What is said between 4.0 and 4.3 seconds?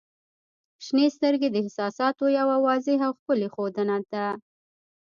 ده.